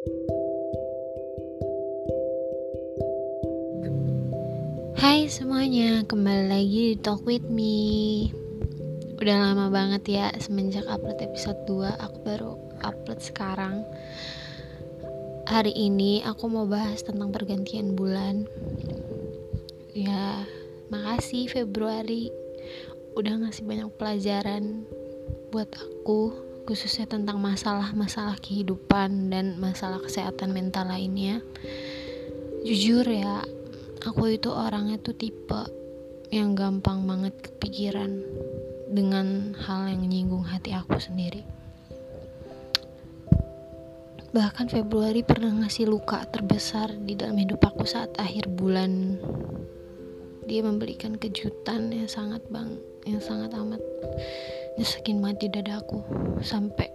Hai 0.00 0.08
semuanya, 5.28 6.00
kembali 6.08 6.48
lagi 6.48 6.82
di 6.92 6.96
Talk 6.96 7.28
With 7.28 7.44
Me. 7.52 8.32
Udah 9.20 9.36
lama 9.36 9.68
banget 9.68 10.08
ya 10.08 10.32
semenjak 10.40 10.88
upload 10.88 11.20
episode 11.20 11.60
2 11.68 12.00
Aku 12.00 12.16
baru 12.24 12.56
upload 12.80 13.20
sekarang. 13.20 13.84
Hari 15.44 15.76
ini 15.76 16.24
aku 16.24 16.48
mau 16.48 16.64
bahas 16.64 17.04
tentang 17.04 17.28
pergantian 17.28 17.92
bulan. 17.92 18.48
Ya, 19.92 20.48
makasih 20.88 21.52
Februari. 21.52 22.32
Udah 23.20 23.36
ngasih 23.36 23.68
banyak 23.68 23.92
pelajaran 24.00 24.88
buat 25.52 25.68
aku 25.76 26.48
Khususnya 26.70 27.10
tentang 27.10 27.42
masalah-masalah 27.42 28.38
kehidupan 28.38 29.26
dan 29.34 29.58
masalah 29.58 29.98
kesehatan 29.98 30.54
mental 30.54 30.86
lainnya 30.86 31.42
Jujur 32.60 33.08
ya, 33.08 33.40
aku 34.04 34.36
itu 34.36 34.52
orangnya 34.52 35.00
tuh 35.00 35.16
tipe 35.16 35.64
yang 36.28 36.52
gampang 36.52 37.08
banget 37.08 37.32
kepikiran 37.40 38.20
dengan 38.92 39.56
hal 39.64 39.88
yang 39.88 40.04
menyinggung 40.04 40.44
hati 40.44 40.76
aku 40.76 41.00
sendiri. 41.00 41.40
Bahkan 44.36 44.68
Februari 44.68 45.24
pernah 45.24 45.64
ngasih 45.64 45.88
luka 45.88 46.20
terbesar 46.28 46.92
di 47.00 47.16
dalam 47.16 47.40
hidup 47.40 47.64
aku 47.64 47.88
saat 47.88 48.12
akhir 48.20 48.52
bulan. 48.52 49.16
Dia 50.44 50.60
memberikan 50.60 51.16
kejutan 51.16 51.96
yang 51.96 52.12
sangat 52.12 52.44
bang, 52.52 52.76
yang 53.08 53.24
sangat 53.24 53.56
amat 53.56 53.80
nyesekin 54.80 55.20
di 55.36 55.52
dadaku 55.52 56.00
sampai 56.40 56.88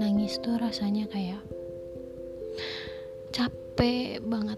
nangis 0.00 0.40
tuh 0.40 0.56
rasanya 0.56 1.04
kayak 1.12 1.44
capek 3.36 4.24
banget. 4.24 4.56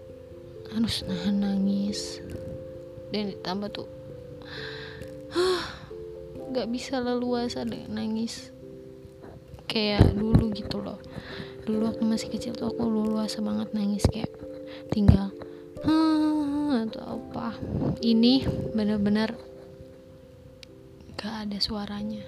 Harus 0.71 1.03
nahan 1.03 1.43
nangis. 1.43 2.23
Dan 3.11 3.35
ditambah 3.35 3.75
tuh 3.75 3.91
nggak 6.55 6.71
bisa 6.71 7.03
leluasa 7.03 7.67
deh 7.67 7.83
nangis. 7.91 8.55
Kayak 9.67 10.15
dulu 10.15 10.47
gitu 10.55 10.79
loh. 10.79 10.95
Dulu 11.67 11.91
waktu 11.91 12.07
masih 12.07 12.31
kecil 12.31 12.55
tuh 12.55 12.71
aku 12.71 12.87
leluasa 12.87 13.43
banget 13.43 13.75
nangis 13.75 14.07
kayak 14.07 14.31
tinggal 14.95 15.35
atau 16.87 17.19
apa. 17.19 17.59
Ini 17.99 18.47
benar-benar 18.71 19.50
gak 21.21 21.45
ada 21.45 21.57
suaranya. 21.61 22.25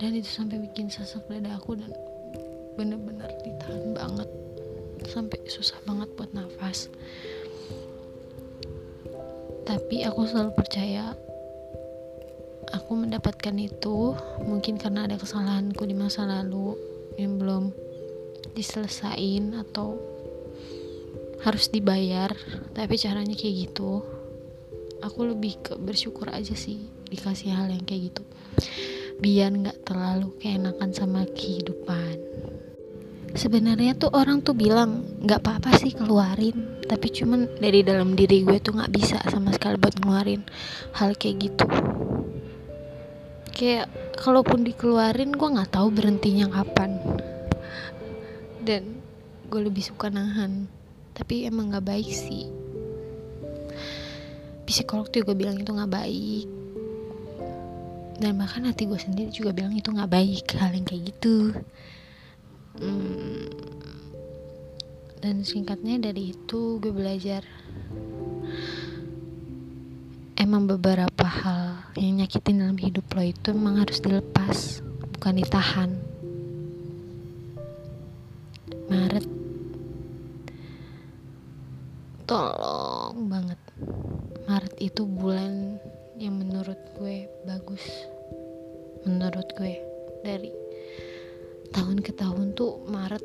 Dan 0.00 0.16
itu 0.16 0.26
sampai 0.32 0.56
bikin 0.56 0.88
sesak 0.88 1.28
dada 1.28 1.52
aku 1.52 1.76
dan 1.76 1.92
bener-bener 2.80 3.28
ditahan 3.44 3.92
banget. 3.92 4.28
Sampai 5.04 5.36
susah 5.44 5.76
banget 5.84 6.08
buat 6.16 6.32
nafas. 6.32 6.88
Tapi 9.68 10.00
aku 10.08 10.24
selalu 10.24 10.56
percaya 10.56 11.12
aku 12.72 12.96
mendapatkan 12.96 13.52
itu 13.60 14.16
mungkin 14.40 14.80
karena 14.80 15.04
ada 15.04 15.20
kesalahanku 15.20 15.84
di 15.84 15.92
masa 15.92 16.24
lalu 16.24 16.72
yang 17.20 17.36
belum 17.36 17.68
diselesain 18.56 19.52
atau 19.60 20.00
harus 21.44 21.68
dibayar. 21.68 22.32
Tapi 22.72 22.96
caranya 22.96 23.36
kayak 23.36 23.68
gitu 23.68 24.13
aku 25.04 25.36
lebih 25.36 25.60
ke 25.60 25.76
bersyukur 25.76 26.32
aja 26.32 26.56
sih 26.56 26.88
dikasih 27.12 27.52
hal 27.52 27.68
yang 27.68 27.84
kayak 27.84 28.08
gitu. 28.08 28.24
Biar 29.20 29.52
nggak 29.52 29.84
terlalu 29.84 30.32
keenakan 30.40 30.90
sama 30.96 31.28
kehidupan. 31.28 32.16
Sebenarnya 33.36 33.98
tuh 33.98 34.08
orang 34.16 34.40
tuh 34.40 34.56
bilang 34.56 35.04
nggak 35.20 35.44
apa-apa 35.44 35.76
sih 35.76 35.92
keluarin 35.92 36.80
tapi 36.84 37.10
cuman 37.10 37.48
dari 37.60 37.82
dalam 37.82 38.14
diri 38.16 38.46
gue 38.46 38.60
tuh 38.60 38.76
nggak 38.76 38.92
bisa 38.94 39.18
sama 39.28 39.52
sekali 39.52 39.76
buat 39.76 40.00
ngeluarin 40.00 40.42
hal 40.96 41.12
kayak 41.20 41.52
gitu. 41.52 41.66
Kayak 43.52 43.92
kalaupun 44.16 44.64
dikeluarin 44.64 45.36
gue 45.36 45.48
nggak 45.52 45.70
tahu 45.74 45.92
berhentinya 45.92 46.48
kapan. 46.48 46.96
Dan 48.64 49.04
gue 49.52 49.60
lebih 49.60 49.84
suka 49.84 50.08
nahan. 50.08 50.66
Tapi 51.14 51.46
emang 51.46 51.70
nggak 51.70 51.86
baik 51.86 52.10
sih 52.10 52.63
psikolog 54.64 55.08
juga 55.12 55.32
bilang 55.36 55.60
itu 55.60 55.70
nggak 55.70 55.92
baik. 55.92 56.46
Dan 58.18 58.38
bahkan 58.38 58.64
hati 58.64 58.88
gue 58.88 59.00
sendiri 59.00 59.30
juga 59.30 59.52
bilang 59.52 59.74
itu 59.74 59.90
nggak 59.90 60.10
baik 60.10 60.46
hal 60.56 60.72
yang 60.72 60.86
kayak 60.86 61.12
gitu. 61.12 61.52
Hmm, 62.74 63.46
dan 65.24 65.40
singkatnya 65.40 65.96
dari 66.10 66.36
itu 66.36 66.76
gue 66.84 66.92
belajar 66.92 67.40
emang 70.36 70.68
beberapa 70.68 71.24
hal 71.24 71.88
yang 71.96 72.20
nyakitin 72.20 72.60
dalam 72.60 72.76
hidup 72.76 73.08
lo 73.16 73.24
itu 73.24 73.56
emang 73.56 73.80
harus 73.80 74.04
dilepas 74.04 74.84
bukan 75.16 75.40
ditahan. 75.40 75.90
Maret. 78.92 79.24
Tolong 82.28 83.24
banget 83.24 83.60
Maret 84.44 84.76
itu 84.76 85.08
bulan 85.08 85.80
yang 86.20 86.36
menurut 86.36 86.76
gue 87.00 87.28
bagus. 87.48 87.84
Menurut 89.08 89.48
gue. 89.56 89.80
Dari 90.20 90.52
tahun 91.72 92.04
ke 92.04 92.12
tahun 92.12 92.52
tuh 92.52 92.84
Maret 92.84 93.24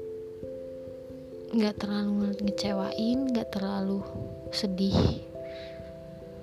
nggak 1.49 1.81
terlalu 1.81 2.29
ngecewain 2.45 3.33
nggak 3.33 3.49
terlalu 3.49 4.05
sedih 4.53 5.25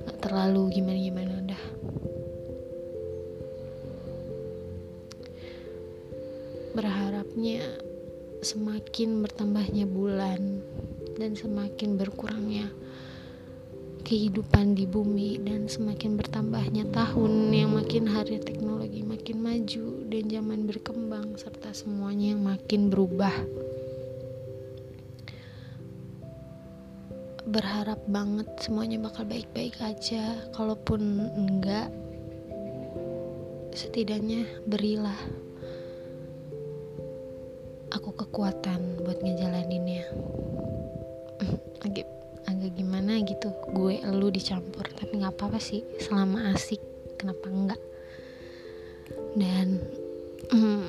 nggak 0.02 0.18
terlalu 0.18 0.66
gimana 0.74 0.98
gimana 0.98 1.32
udah 1.46 1.62
berharapnya 6.74 7.62
semakin 8.42 9.22
bertambahnya 9.22 9.86
bulan 9.86 10.58
dan 11.14 11.38
semakin 11.38 11.94
berkurangnya 11.94 12.66
kehidupan 14.06 14.78
di 14.78 14.86
bumi 14.86 15.42
dan 15.42 15.66
semakin 15.66 16.14
bertambahnya 16.14 16.86
tahun 16.94 17.50
yang 17.50 17.74
makin 17.74 18.06
hari 18.06 18.38
teknologi 18.38 19.02
makin 19.02 19.42
maju 19.42 20.06
dan 20.06 20.30
zaman 20.30 20.62
berkembang 20.62 21.34
serta 21.34 21.74
semuanya 21.74 22.38
yang 22.38 22.46
makin 22.46 22.86
berubah. 22.86 23.34
Berharap 27.50 27.98
banget 28.06 28.46
semuanya 28.62 29.02
bakal 29.02 29.26
baik-baik 29.26 29.74
aja 29.82 30.38
kalaupun 30.54 31.26
enggak 31.34 31.90
setidaknya 33.74 34.46
berilah 34.70 35.18
aku 37.90 38.14
kekuatan 38.22 39.02
buat 39.02 39.18
ngejalaninnya. 39.18 40.06
Agak 41.86 42.15
agak 42.46 42.72
gimana 42.78 43.20
gitu 43.22 43.50
gue 43.74 44.00
lu 44.14 44.30
dicampur 44.30 44.86
tapi 44.94 45.18
nggak 45.18 45.34
apa-apa 45.34 45.58
sih 45.58 45.82
selama 45.98 46.54
asik 46.54 46.80
kenapa 47.18 47.46
enggak 47.50 47.82
dan 49.36 49.82
mm, 50.50 50.88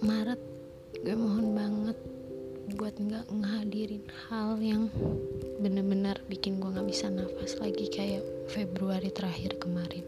Maret 0.00 0.40
gue 1.00 1.16
mohon 1.16 1.56
banget 1.56 1.98
buat 2.76 2.94
nggak 2.94 3.26
ngehadirin 3.34 4.04
hal 4.28 4.56
yang 4.62 4.86
bener-bener 5.58 6.16
bikin 6.30 6.62
gue 6.62 6.70
nggak 6.70 6.88
bisa 6.88 7.10
nafas 7.10 7.58
lagi 7.58 7.90
kayak 7.90 8.22
Februari 8.50 9.10
terakhir 9.10 9.58
kemarin. 9.58 10.06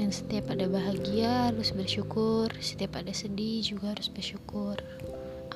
Dan 0.00 0.08
setiap 0.08 0.48
ada 0.48 0.64
bahagia 0.64 1.52
harus 1.52 1.76
bersyukur. 1.76 2.48
Setiap 2.56 2.96
ada 2.96 3.12
sedih 3.12 3.60
juga 3.60 3.92
harus 3.92 4.08
bersyukur 4.08 4.80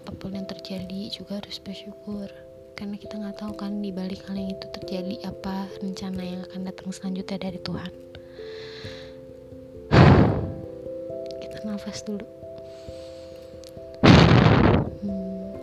apa 0.05 0.13
pun 0.21 0.37
yang 0.37 0.45
terjadi 0.45 1.09
juga 1.09 1.41
harus 1.41 1.57
bersyukur. 1.65 2.29
Karena 2.77 3.01
kita 3.01 3.17
nggak 3.17 3.41
tahu 3.41 3.57
kan 3.57 3.81
di 3.81 3.89
balik 3.89 4.21
hal 4.29 4.37
yang 4.37 4.53
itu 4.53 4.69
terjadi 4.69 5.17
apa 5.25 5.65
rencana 5.81 6.21
yang 6.21 6.45
akan 6.45 6.61
datang 6.69 6.93
selanjutnya 6.93 7.41
dari 7.41 7.57
Tuhan. 7.57 7.93
Kita 11.41 11.57
nafas 11.65 12.05
dulu. 12.05 12.27
Hmm. 15.01 15.57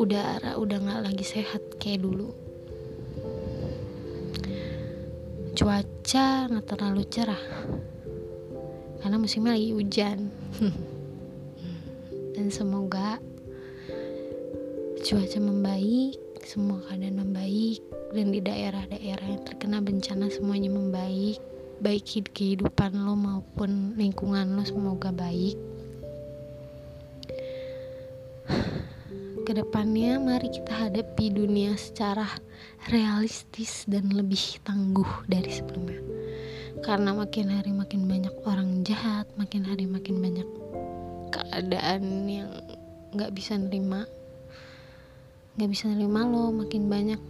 udara 0.00 0.56
udah 0.56 0.78
nggak 0.80 1.04
lagi 1.04 1.24
sehat 1.28 1.60
kayak 1.76 2.00
dulu. 2.00 2.32
Cuaca 5.52 6.48
nggak 6.48 6.66
terlalu 6.72 7.04
cerah. 7.12 7.44
Karena 9.04 9.20
musimnya 9.20 9.52
lagi 9.52 9.76
hujan 9.76 10.32
dan 12.34 12.50
semoga 12.50 13.22
cuaca 15.00 15.38
membaik 15.38 16.18
semua 16.44 16.82
keadaan 16.86 17.24
membaik 17.24 17.80
dan 18.12 18.30
di 18.30 18.40
daerah-daerah 18.44 19.26
yang 19.26 19.42
terkena 19.48 19.80
bencana 19.80 20.28
semuanya 20.28 20.68
membaik 20.68 21.40
baik 21.82 22.30
kehidupan 22.30 22.94
lo 23.02 23.18
maupun 23.18 23.98
lingkungan 23.98 24.54
lo 24.54 24.62
semoga 24.62 25.10
baik. 25.10 25.56
Ke 29.44 29.52
depannya 29.52 30.16
mari 30.16 30.48
kita 30.48 30.88
hadapi 30.88 31.28
dunia 31.34 31.76
secara 31.76 32.24
realistis 32.88 33.84
dan 33.84 34.08
lebih 34.14 34.62
tangguh 34.64 35.28
dari 35.28 35.50
sebelumnya. 35.52 36.00
Karena 36.84 37.16
makin 37.16 37.48
hari 37.52 37.72
makin 37.72 38.08
banyak 38.08 38.34
orang 38.44 38.84
jahat 38.84 39.28
makin 39.36 39.64
hari 39.64 39.88
makin 39.88 40.20
banyak 40.20 40.48
keadaan 41.34 42.30
yang 42.30 42.50
nggak 43.14 43.34
bisa 43.34 43.58
nerima. 43.58 44.06
Nggak 45.58 45.70
bisa 45.70 45.90
nerima 45.90 46.26
lo 46.26 46.54
makin 46.54 46.86
banyak 46.86 47.22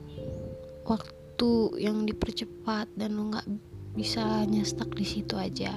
waktu 0.85 1.53
yang 1.81 2.05
dipercepat 2.05 2.93
dan 2.97 3.17
lo 3.17 3.33
nggak 3.33 3.49
bisa 3.97 4.45
nyestak 4.45 4.93
di 4.93 5.06
situ 5.09 5.37
aja. 5.37 5.73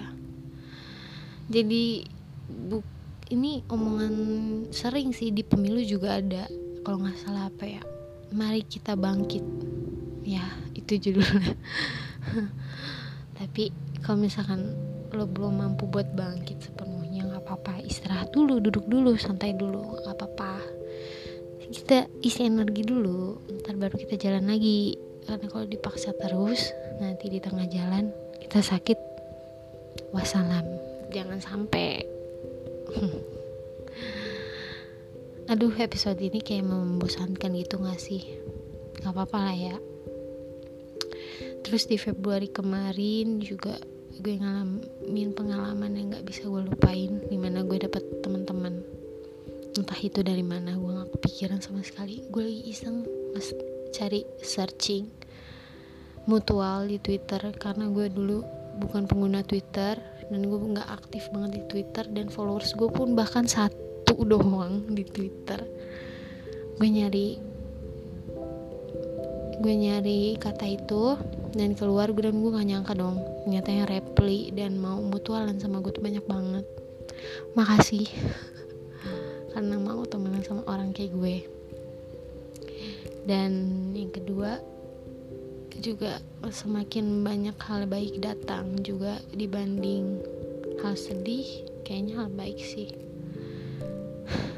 Jadi 1.48 2.04
bu 2.48 2.84
ini 3.28 3.64
omongan 3.68 4.16
sering 4.72 5.12
sih 5.12 5.32
di 5.36 5.44
pemilu 5.44 5.84
juga 5.84 6.20
ada 6.20 6.48
kalau 6.84 7.04
nggak 7.04 7.20
salah 7.20 7.52
apa 7.52 7.68
ya 7.68 7.84
mari 8.32 8.64
kita 8.64 8.96
bangkit. 8.96 9.44
Ya 10.28 10.44
itu 10.76 11.00
judulnya. 11.00 11.56
Tapi 13.40 13.72
kalau 14.04 14.24
misalkan 14.24 14.76
lo 15.16 15.24
belum 15.24 15.64
mampu 15.64 15.88
buat 15.88 16.12
bangkit 16.16 16.60
nggak 16.64 16.87
apa-apa 17.48 17.80
istirahat 17.88 18.36
dulu 18.36 18.60
duduk 18.60 18.84
dulu 18.92 19.16
santai 19.16 19.56
dulu 19.56 20.04
nggak 20.04 20.20
apa-apa. 20.20 20.60
Kita 21.72 22.12
isi 22.20 22.44
energi 22.44 22.84
dulu 22.84 23.40
ntar 23.64 23.80
baru 23.80 23.96
kita 23.96 24.20
jalan 24.20 24.52
lagi. 24.52 25.00
Karena 25.24 25.48
kalau 25.48 25.64
dipaksa 25.64 26.12
terus 26.20 26.76
nanti 27.00 27.32
di 27.32 27.40
tengah 27.40 27.64
jalan 27.72 28.12
kita 28.44 28.60
sakit. 28.60 29.00
Wassalam. 30.12 30.68
Jangan 31.16 31.40
sampai. 31.40 32.04
Aduh 35.52 35.72
episode 35.80 36.20
ini 36.20 36.44
kayak 36.44 36.68
membosankan 36.68 37.56
gitu 37.56 37.80
gak 37.80 38.04
sih? 38.04 38.36
Gak 39.00 39.16
apa-apa 39.16 39.48
lah 39.48 39.56
ya. 39.56 39.76
Terus 41.64 41.88
di 41.88 41.96
Februari 41.96 42.52
kemarin 42.52 43.40
juga 43.40 43.80
gue 44.22 44.36
ngalamin 44.42 45.30
pengalaman 45.38 45.92
yang 45.94 46.08
gak 46.14 46.26
bisa 46.26 46.50
gue 46.50 46.62
lupain 46.66 47.22
di 47.30 47.38
mana 47.38 47.62
gue 47.62 47.78
dapet 47.78 48.02
teman-teman. 48.26 48.82
Entah 49.78 50.00
itu 50.02 50.26
dari 50.26 50.42
mana 50.42 50.74
gue 50.74 50.92
gak 51.04 51.12
kepikiran 51.18 51.62
sama 51.62 51.86
sekali. 51.86 52.26
Gue 52.34 52.50
lagi 52.50 52.62
iseng 52.74 53.06
mas 53.34 53.54
cari 53.94 54.26
searching 54.42 55.08
mutual 56.28 56.92
di 56.92 57.00
Twitter 57.00 57.40
karena 57.56 57.88
gue 57.88 58.12
dulu 58.12 58.44
bukan 58.84 59.08
pengguna 59.08 59.42
Twitter 59.48 59.96
dan 60.28 60.42
gue 60.44 60.60
nggak 60.60 60.90
aktif 60.92 61.32
banget 61.32 61.52
di 61.58 61.64
Twitter 61.72 62.04
dan 62.12 62.28
followers 62.28 62.76
gue 62.76 62.92
pun 62.92 63.16
bahkan 63.16 63.48
satu 63.48 64.14
doang 64.32 64.92
di 64.92 65.08
Twitter. 65.08 65.64
Gue 66.78 66.88
nyari 66.92 67.47
gue 69.58 69.74
nyari 69.74 70.38
kata 70.38 70.66
itu 70.70 71.18
dan 71.58 71.74
keluar 71.74 72.14
gue 72.14 72.30
dan 72.30 72.38
gue 72.38 72.52
gak 72.54 72.68
nyangka 72.70 72.94
dong 72.94 73.18
ternyata 73.42 73.70
yang 73.74 73.88
reply 73.90 74.54
dan 74.54 74.78
mau 74.78 75.02
mutualan 75.02 75.58
sama 75.58 75.82
gue 75.82 75.96
tuh 75.96 76.04
banyak 76.04 76.26
banget. 76.28 76.66
Makasih. 77.56 78.06
Karena 79.56 79.82
mau 79.82 80.06
temenan 80.06 80.46
sama 80.46 80.62
orang 80.70 80.94
kayak 80.94 81.16
gue. 81.18 81.36
Dan 83.26 83.52
yang 83.98 84.14
kedua 84.14 84.62
juga 85.78 86.20
semakin 86.44 87.22
banyak 87.22 87.58
hal 87.60 87.86
baik 87.86 88.20
datang 88.20 88.82
juga 88.82 89.22
dibanding 89.34 90.22
hal 90.82 90.98
sedih 90.98 91.66
kayaknya 91.88 92.24
hal 92.24 92.30
baik 92.32 92.60
sih. 92.60 92.92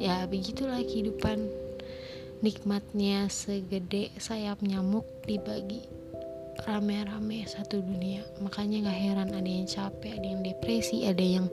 Ya 0.00 0.24
begitulah 0.24 0.80
kehidupan 0.80 1.59
nikmatnya 2.40 3.28
segede 3.28 4.08
sayap 4.16 4.64
nyamuk 4.64 5.04
dibagi 5.28 5.84
rame-rame 6.64 7.44
satu 7.44 7.80
dunia. 7.80 8.24
Makanya 8.40 8.88
gak 8.88 9.00
heran 9.00 9.30
ada 9.32 9.50
yang 9.50 9.68
capek 9.68 10.16
ada 10.16 10.26
yang 10.26 10.42
depresi 10.44 11.08
ada 11.08 11.24
yang 11.24 11.46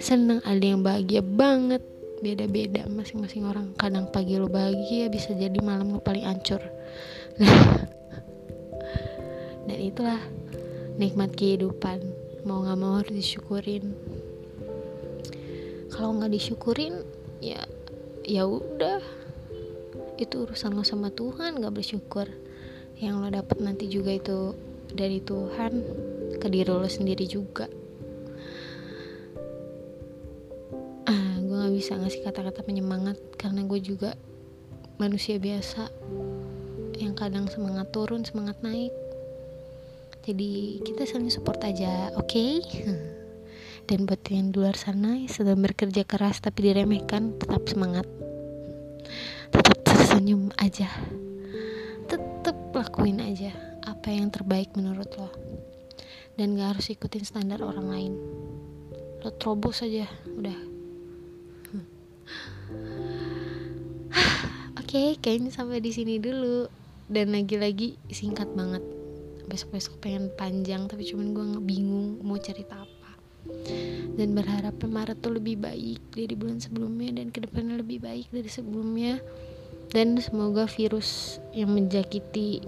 seneng 0.00 0.40
ada 0.44 0.64
yang 0.64 0.80
bahagia 0.80 1.20
banget. 1.20 1.84
Beda-beda 2.24 2.88
masing-masing 2.88 3.44
orang. 3.44 3.76
Kadang 3.76 4.08
pagi 4.08 4.40
lo 4.40 4.48
bahagia 4.48 5.12
bisa 5.12 5.36
jadi 5.36 5.60
malam 5.60 5.92
lo 5.92 6.00
paling 6.00 6.24
ancur. 6.24 6.60
Dan 9.68 9.78
itulah 9.80 10.20
nikmat 10.96 11.36
kehidupan. 11.36 12.00
Mau 12.48 12.64
nggak 12.64 12.78
mau 12.80 12.96
harus 12.96 13.12
disyukurin. 13.12 13.92
Kalau 15.92 16.16
nggak 16.16 16.32
disyukurin 16.32 17.04
ya 17.44 17.60
ya 18.24 18.48
udah 18.48 19.04
itu 20.20 20.46
urusan 20.46 20.74
lo 20.74 20.86
sama 20.86 21.10
Tuhan 21.14 21.58
nggak 21.58 21.74
bersyukur. 21.74 22.30
Yang 22.98 23.14
lo 23.18 23.28
dapet 23.30 23.58
nanti 23.58 23.90
juga 23.90 24.14
itu 24.14 24.54
dari 24.94 25.18
Tuhan 25.22 25.72
ke 26.38 26.46
diri 26.46 26.70
lo 26.70 26.86
sendiri 26.86 27.26
juga. 27.26 27.66
Gak 31.64 31.72
bisa 31.72 31.96
ngasih 31.96 32.20
kata-kata 32.28 32.60
penyemangat 32.60 33.16
karena 33.40 33.64
gue 33.64 33.80
juga 33.80 34.12
manusia 35.00 35.40
biasa 35.40 35.88
yang 37.00 37.16
kadang 37.16 37.48
semangat 37.48 37.88
turun 37.88 38.20
semangat 38.20 38.60
naik. 38.60 38.92
Jadi 40.28 40.84
kita 40.84 41.08
saling 41.08 41.32
support 41.32 41.64
aja 41.64 42.12
oke? 42.20 42.28
Okay? 42.28 42.60
dan 43.88 44.04
buat 44.04 44.20
yang 44.28 44.52
di 44.52 44.60
luar 44.60 44.76
sana 44.76 45.16
yang 45.16 45.32
sedang 45.32 45.64
bekerja 45.64 46.04
keras 46.04 46.44
tapi 46.44 46.68
diremehkan 46.68 47.32
tetap 47.40 47.64
semangat 47.64 48.04
tersenyum 50.14 50.46
aja 50.62 50.86
tetap 52.06 52.54
lakuin 52.70 53.18
aja 53.18 53.50
apa 53.82 54.14
yang 54.14 54.30
terbaik 54.30 54.70
menurut 54.78 55.10
lo 55.18 55.26
dan 56.38 56.54
gak 56.54 56.78
harus 56.78 56.94
ikutin 56.94 57.26
standar 57.26 57.58
orang 57.58 57.90
lain 57.90 58.14
lo 59.26 59.34
terobos 59.34 59.82
aja 59.82 60.06
udah 60.38 60.54
Oke, 64.78 64.86
okay, 64.86 65.08
kayaknya 65.18 65.50
sampai 65.50 65.82
di 65.82 65.90
sini 65.90 66.22
dulu. 66.22 66.70
Dan 67.10 67.34
lagi-lagi 67.34 67.98
singkat 68.14 68.46
banget. 68.54 68.86
Besok-besok 69.50 69.98
pengen 69.98 70.30
panjang, 70.38 70.86
tapi 70.86 71.02
cuman 71.02 71.34
gue 71.34 71.58
bingung 71.58 72.22
mau 72.22 72.38
cerita 72.38 72.86
apa. 72.86 73.10
Dan 74.14 74.38
berharap 74.38 74.78
Maret 74.78 75.18
tuh 75.18 75.34
lebih 75.34 75.58
baik 75.58 75.98
dari 76.14 76.38
bulan 76.38 76.62
sebelumnya 76.62 77.18
dan 77.18 77.34
ke 77.34 77.42
depannya 77.42 77.82
lebih 77.82 78.06
baik 78.06 78.30
dari 78.30 78.46
sebelumnya. 78.46 79.18
Dan 79.94 80.18
semoga 80.18 80.66
virus 80.66 81.38
yang 81.54 81.70
menjakiti 81.70 82.58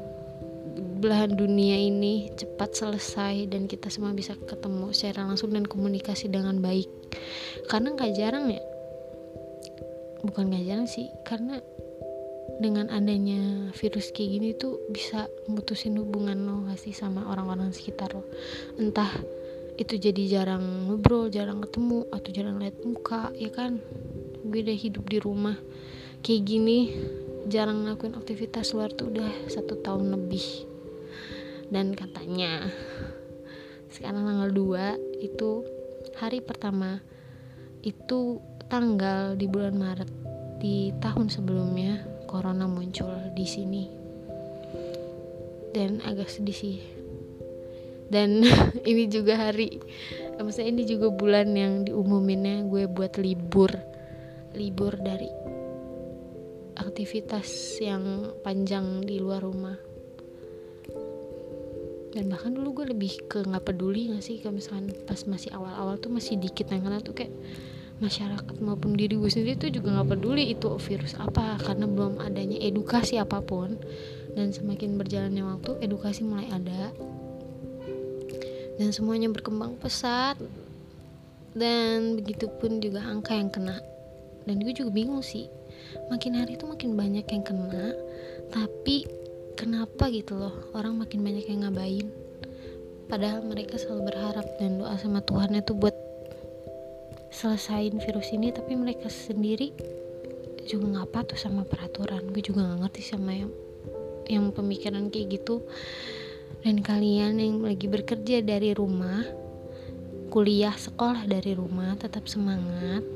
belahan 1.03 1.35
dunia 1.35 1.75
ini 1.75 2.31
cepat 2.39 2.79
selesai 2.79 3.51
dan 3.51 3.67
kita 3.67 3.91
semua 3.91 4.15
bisa 4.15 4.39
ketemu 4.47 4.95
secara 4.95 5.27
langsung 5.27 5.51
dan 5.51 5.67
komunikasi 5.67 6.31
dengan 6.31 6.63
baik. 6.63 6.87
Karena 7.67 7.99
nggak 7.99 8.15
jarang 8.15 8.47
ya 8.47 8.63
bukan 10.27 10.51
gak 10.51 10.67
jarang 10.67 10.89
sih 10.91 11.07
karena 11.23 11.63
dengan 12.59 12.91
adanya 12.91 13.71
virus 13.77 14.11
kayak 14.11 14.31
gini 14.33 14.49
tuh 14.57 14.81
bisa 14.91 15.29
mutusin 15.47 15.95
hubungan 16.01 16.41
lo 16.41 16.67
sih 16.75 16.91
sama 16.91 17.29
orang-orang 17.31 17.71
sekitar 17.71 18.17
lo? 18.17 18.25
Entah 18.81 19.13
itu 19.77 20.01
jadi 20.01 20.41
jarang 20.41 20.89
ngobrol 20.89 21.29
jarang 21.29 21.61
ketemu 21.63 22.09
atau 22.09 22.31
jarang 22.33 22.57
lihat 22.59 22.77
muka 22.83 23.31
ya 23.37 23.53
kan? 23.53 23.79
Gue 24.47 24.65
udah 24.65 24.79
hidup 24.79 25.05
di 25.05 25.19
rumah 25.21 25.59
kayak 26.27 26.43
gini 26.43 26.91
jarang 27.47 27.87
ngelakuin 27.87 28.19
aktivitas 28.19 28.75
luar 28.75 28.91
tuh 28.91 29.15
udah 29.15 29.47
satu 29.47 29.79
tahun 29.79 30.11
lebih. 30.11 30.67
Dan 31.71 31.95
katanya 31.95 32.67
sekarang 33.95 34.27
tanggal 34.27 34.51
2 34.51 35.23
itu 35.23 35.63
hari 36.19 36.43
pertama 36.43 36.99
itu 37.87 38.43
tanggal 38.67 39.39
di 39.39 39.47
bulan 39.47 39.79
Maret 39.79 40.11
di 40.59 40.91
tahun 40.99 41.31
sebelumnya 41.31 42.03
corona 42.27 42.67
muncul 42.67 43.31
di 43.39 43.47
sini. 43.47 43.85
Dan 45.71 46.03
agak 46.03 46.27
sedih 46.27 46.59
sih. 46.59 46.83
Dan 48.11 48.43
ini 48.91 49.07
juga 49.07 49.39
hari 49.39 49.79
maksudnya 50.43 50.75
ini 50.75 50.83
juga 50.91 51.07
bulan 51.15 51.55
yang 51.55 51.87
diumuminnya 51.87 52.67
gue 52.67 52.91
buat 52.91 53.15
libur 53.15 53.71
libur 54.59 54.99
dari 54.99 55.56
aktivitas 56.97 57.77
yang 57.85 58.33
panjang 58.41 59.05
di 59.05 59.21
luar 59.21 59.45
rumah. 59.45 59.77
Dan 62.17 62.33
bahkan 62.33 62.57
dulu 62.57 62.81
gue 62.81 62.97
lebih 62.97 63.29
ke 63.29 63.45
nggak 63.45 63.69
peduli 63.69 64.17
gak 64.17 64.25
sih 64.25 64.41
kalau 64.41 64.57
misalkan 64.57 64.97
pas 65.05 65.21
masih 65.29 65.53
awal-awal 65.53 66.01
tuh 66.01 66.09
masih 66.09 66.41
dikit 66.41 66.73
yang 66.73 66.89
kena 66.89 67.05
tuh 67.05 67.13
kayak 67.13 67.37
masyarakat 68.01 68.57
maupun 68.65 68.97
diri 68.97 69.13
gue 69.13 69.29
sendiri 69.29 69.61
tuh 69.61 69.69
juga 69.77 69.93
nggak 69.93 70.17
peduli 70.17 70.57
itu 70.57 70.73
virus 70.81 71.13
apa 71.21 71.61
karena 71.61 71.85
belum 71.85 72.17
adanya 72.25 72.65
edukasi 72.65 73.21
apa 73.21 73.45
pun. 73.45 73.77
Dan 74.33 74.57
semakin 74.57 74.97
berjalannya 74.97 75.45
waktu 75.45 75.77
edukasi 75.85 76.25
mulai 76.25 76.49
ada. 76.49 76.97
Dan 78.81 78.89
semuanya 78.89 79.29
berkembang 79.29 79.77
pesat. 79.77 80.41
Dan 81.53 82.17
begitupun 82.17 82.81
juga 82.81 83.05
angka 83.05 83.37
yang 83.37 83.53
kena. 83.53 83.85
Dan 84.49 84.65
gue 84.65 84.73
juga 84.73 84.89
bingung 84.97 85.21
sih 85.21 85.53
makin 86.09 86.39
hari 86.39 86.55
itu 86.55 86.65
makin 86.67 86.95
banyak 86.95 87.27
yang 87.27 87.45
kena 87.45 87.95
tapi 88.51 89.07
kenapa 89.57 90.13
gitu 90.13 90.37
loh 90.37 90.55
orang 90.77 91.01
makin 91.01 91.25
banyak 91.25 91.49
yang 91.49 91.67
ngabain? 91.67 92.07
Padahal 93.07 93.43
mereka 93.47 93.79
selalu 93.79 94.13
berharap 94.13 94.47
dan 94.59 94.83
doa 94.83 94.95
sama 94.99 95.23
Tuhan 95.23 95.57
itu 95.57 95.73
buat 95.73 95.95
selesain 97.31 97.97
virus 97.97 98.31
ini 98.35 98.53
tapi 98.53 98.75
mereka 98.75 99.09
sendiri 99.09 99.73
juga 100.67 101.01
nggak 101.01 101.11
patuh 101.15 101.39
sama 101.39 101.63
peraturan. 101.63 102.29
Gue 102.35 102.43
juga 102.43 102.67
nggak 102.67 102.81
ngerti 102.87 103.03
sama 103.03 103.33
yang 103.33 103.51
yang 104.27 104.45
pemikiran 104.51 105.09
kayak 105.09 105.41
gitu. 105.41 105.63
Dan 106.67 106.83
kalian 106.83 107.39
yang 107.39 107.63
lagi 107.63 107.87
bekerja 107.87 108.43
dari 108.43 108.75
rumah 108.75 109.23
kuliah 110.27 110.75
sekolah 110.75 111.31
dari 111.31 111.55
rumah 111.55 111.95
tetap 111.95 112.27
semangat 112.27 113.07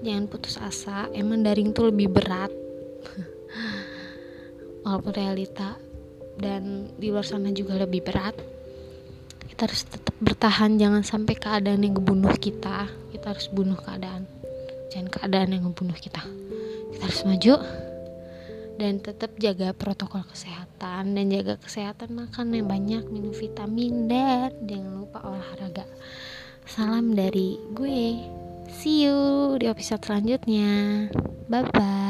jangan 0.00 0.24
putus 0.28 0.56
asa 0.56 1.08
emang 1.12 1.44
daring 1.44 1.76
tuh 1.76 1.92
lebih 1.92 2.08
berat. 2.12 2.52
Walaupun 4.84 5.12
realita 5.12 5.76
dan 6.40 6.88
di 6.96 7.12
luar 7.12 7.24
sana 7.24 7.52
juga 7.52 7.76
lebih 7.76 8.00
berat. 8.00 8.32
Kita 9.44 9.68
harus 9.68 9.84
tetap 9.84 10.16
bertahan 10.24 10.80
jangan 10.80 11.04
sampai 11.04 11.36
keadaan 11.36 11.84
yang 11.84 12.00
ngebunuh 12.00 12.32
kita. 12.40 12.88
Kita 13.12 13.36
harus 13.36 13.52
bunuh 13.52 13.76
keadaan. 13.76 14.24
Jangan 14.88 15.08
keadaan 15.12 15.52
yang 15.52 15.68
ngebunuh 15.68 15.98
kita. 16.00 16.24
Kita 16.96 17.02
harus 17.04 17.22
maju 17.28 17.54
dan 18.80 18.96
tetap 19.04 19.36
jaga 19.36 19.76
protokol 19.76 20.24
kesehatan. 20.32 21.12
Dan 21.12 21.28
jaga 21.28 21.60
kesehatan 21.60 22.16
makan 22.16 22.56
yang 22.56 22.66
banyak 22.72 23.04
minum 23.12 23.36
vitamin 23.36 24.08
dan 24.08 24.48
jangan 24.64 25.04
lupa 25.04 25.28
olahraga. 25.28 25.84
Salam 26.64 27.12
dari 27.12 27.60
gue 27.76 28.00
see 28.72 29.06
you 29.06 29.56
di 29.58 29.66
episode 29.66 30.02
selanjutnya. 30.06 31.08
Bye 31.50 31.66
bye 31.70 32.09